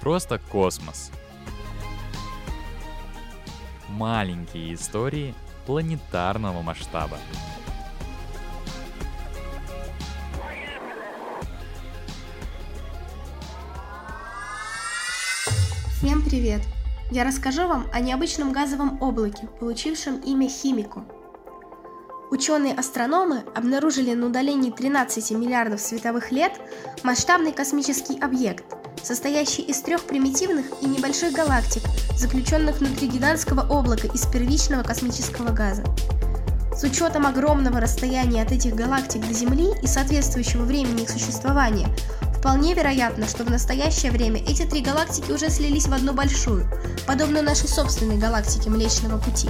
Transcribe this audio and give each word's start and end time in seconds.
Просто 0.00 0.40
космос. 0.50 1.10
Маленькие 3.88 4.74
истории 4.74 5.34
планетарного 5.66 6.62
масштаба. 6.62 7.18
Всем 15.98 16.22
привет! 16.22 16.62
Я 17.10 17.24
расскажу 17.24 17.68
вам 17.68 17.86
о 17.92 18.00
необычном 18.00 18.52
газовом 18.52 19.02
облаке, 19.02 19.48
получившем 19.58 20.20
имя 20.20 20.48
Химику– 20.48 21.04
Ученые-астрономы 22.30 23.42
обнаружили 23.56 24.14
на 24.14 24.26
удалении 24.26 24.70
13 24.70 25.32
миллиардов 25.32 25.80
световых 25.80 26.30
лет 26.30 26.52
масштабный 27.02 27.52
космический 27.52 28.20
объект, 28.20 28.64
состоящий 29.02 29.62
из 29.62 29.80
трех 29.80 30.04
примитивных 30.04 30.66
и 30.80 30.86
небольших 30.86 31.32
галактик, 31.32 31.82
заключенных 32.16 32.78
внутри 32.78 33.08
гигантского 33.08 33.62
облака 33.62 34.06
из 34.06 34.26
первичного 34.26 34.84
космического 34.84 35.50
газа. 35.50 35.82
С 36.72 36.84
учетом 36.84 37.26
огромного 37.26 37.80
расстояния 37.80 38.42
от 38.42 38.52
этих 38.52 38.76
галактик 38.76 39.26
до 39.26 39.34
Земли 39.34 39.72
и 39.82 39.88
соответствующего 39.88 40.62
времени 40.62 41.02
их 41.02 41.10
существования, 41.10 41.88
вполне 42.38 42.74
вероятно, 42.74 43.26
что 43.26 43.42
в 43.42 43.50
настоящее 43.50 44.12
время 44.12 44.40
эти 44.40 44.62
три 44.62 44.82
галактики 44.82 45.32
уже 45.32 45.50
слились 45.50 45.88
в 45.88 45.92
одну 45.92 46.12
большую, 46.12 46.70
подобную 47.08 47.44
нашей 47.44 47.68
собственной 47.68 48.18
галактике 48.18 48.70
Млечного 48.70 49.18
Пути. 49.18 49.48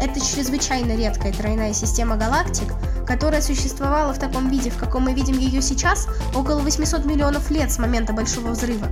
Это 0.00 0.20
чрезвычайно 0.20 0.96
редкая 0.96 1.32
тройная 1.32 1.72
система 1.72 2.16
галактик, 2.16 2.72
которая 3.06 3.40
существовала 3.40 4.12
в 4.12 4.18
таком 4.18 4.50
виде, 4.50 4.70
в 4.70 4.76
каком 4.76 5.04
мы 5.04 5.14
видим 5.14 5.38
ее 5.38 5.62
сейчас, 5.62 6.08
около 6.34 6.60
800 6.60 7.04
миллионов 7.04 7.50
лет 7.50 7.72
с 7.72 7.78
момента 7.78 8.12
Большого 8.12 8.48
Взрыва. 8.48 8.88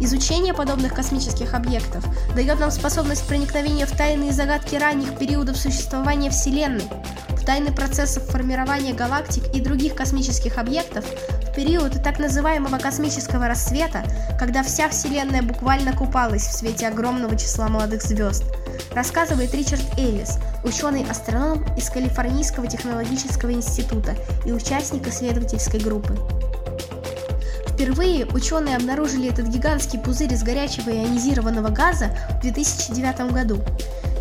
Изучение 0.00 0.52
подобных 0.52 0.94
космических 0.94 1.54
объектов 1.54 2.04
дает 2.34 2.58
нам 2.58 2.72
способность 2.72 3.24
проникновения 3.28 3.86
в 3.86 3.92
тайные 3.92 4.32
загадки 4.32 4.74
ранних 4.74 5.16
периодов 5.16 5.56
существования 5.56 6.30
Вселенной, 6.30 6.88
в 7.28 7.44
тайны 7.44 7.72
процессов 7.72 8.24
формирования 8.24 8.94
галактик 8.94 9.44
и 9.54 9.60
других 9.60 9.94
космических 9.94 10.58
объектов 10.58 11.04
в 11.04 11.54
период 11.54 12.02
так 12.02 12.18
называемого 12.18 12.78
космического 12.78 13.46
рассвета, 13.46 14.02
когда 14.40 14.64
вся 14.64 14.88
Вселенная 14.88 15.42
буквально 15.42 15.92
купалась 15.92 16.48
в 16.48 16.52
свете 16.52 16.88
огромного 16.88 17.36
числа 17.36 17.68
молодых 17.68 18.02
звезд– 18.02 18.42
рассказывает 18.94 19.54
Ричард 19.54 19.82
Эллис, 19.98 20.38
ученый-астроном 20.64 21.64
из 21.76 21.88
Калифорнийского 21.90 22.66
технологического 22.66 23.52
института 23.52 24.14
и 24.44 24.52
участник 24.52 25.06
исследовательской 25.06 25.80
группы. 25.80 26.16
Впервые 27.68 28.26
ученые 28.26 28.76
обнаружили 28.76 29.28
этот 29.28 29.48
гигантский 29.48 29.98
пузырь 29.98 30.32
из 30.32 30.42
горячего 30.42 30.90
ионизированного 30.90 31.68
газа 31.68 32.16
в 32.38 32.42
2009 32.42 33.32
году. 33.32 33.58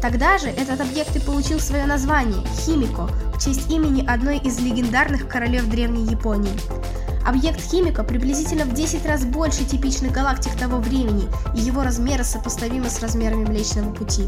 Тогда 0.01 0.39
же 0.39 0.47
этот 0.47 0.81
объект 0.81 1.15
и 1.15 1.19
получил 1.19 1.59
свое 1.59 1.85
название– 1.85 2.43
Химико, 2.65 3.07
в 3.35 3.43
честь 3.43 3.69
имени 3.69 4.03
одной 4.07 4.39
из 4.39 4.59
легендарных 4.59 5.27
королев 5.27 5.69
Древней 5.69 6.05
Японии. 6.05 6.51
Объект 7.23 7.61
Химика 7.61 8.03
приблизительно 8.03 8.65
в 8.65 8.73
10 8.73 9.05
раз 9.05 9.25
больше 9.25 9.63
типичных 9.63 10.11
галактик 10.11 10.55
того 10.55 10.77
времени, 10.77 11.29
и 11.53 11.59
его 11.59 11.83
размеры 11.83 12.23
сопоставимы 12.23 12.89
с 12.89 12.99
размерами 12.99 13.45
Млечного 13.45 13.93
Пути. 13.93 14.27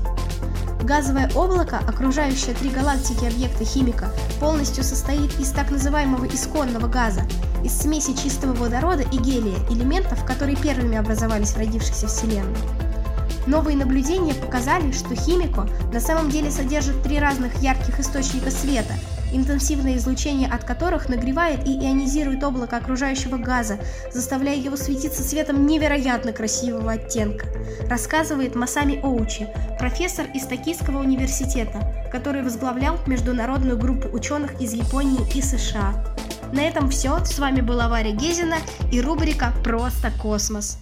Газовое 0.83 1.31
облако, 1.33 1.77
окружающее 1.77 2.53
три 2.53 2.69
галактики 2.69 3.23
объекта 3.23 3.63
Химика, 3.63 4.11
полностью 4.41 4.83
состоит 4.83 5.39
из 5.39 5.51
так 5.51 5.71
называемого 5.71 6.25
исконного 6.25 6.87
газа, 6.87 7.21
из 7.63 7.71
смеси 7.77 8.13
чистого 8.13 8.51
водорода 8.51 9.03
и 9.03 9.17
гелия, 9.17 9.57
элементов, 9.69 10.25
которые 10.25 10.57
первыми 10.57 10.97
образовались 10.97 11.51
в 11.51 11.57
родившейся 11.57 12.07
Вселенной. 12.07 12.57
Новые 13.47 13.77
наблюдения 13.77 14.33
показали, 14.33 14.91
что 14.91 15.15
Химико 15.15 15.69
на 15.93 16.01
самом 16.01 16.29
деле 16.29 16.51
содержит 16.51 17.01
три 17.01 17.17
разных 17.17 17.61
ярких 17.61 18.01
источника 18.01 18.51
света– 18.51 18.93
интенсивное 19.35 19.97
излучение 19.97 20.49
от 20.49 20.63
которых 20.63 21.09
нагревает 21.09 21.67
и 21.67 21.71
ионизирует 21.71 22.43
облако 22.43 22.77
окружающего 22.77 23.37
газа, 23.37 23.79
заставляя 24.11 24.55
его 24.55 24.75
светиться 24.75 25.27
цветом 25.27 25.65
невероятно 25.65 26.33
красивого 26.33 26.93
оттенка, 26.93 27.47
рассказывает 27.89 28.55
Масами 28.55 28.99
Оучи, 29.01 29.47
профессор 29.79 30.27
из 30.33 30.45
Токийского 30.45 30.99
университета, 30.99 32.09
который 32.11 32.43
возглавлял 32.43 32.99
международную 33.07 33.77
группу 33.77 34.07
ученых 34.09 34.59
из 34.61 34.73
Японии 34.73 35.21
и 35.35 35.41
США. 35.41 35.93
На 36.53 36.61
этом 36.61 36.89
все. 36.89 37.23
С 37.25 37.39
вами 37.39 37.61
была 37.61 37.89
Варя 37.89 38.11
Гезина 38.11 38.57
и 38.91 39.01
рубрика 39.01 39.51
«Просто 39.63 40.11
космос». 40.21 40.77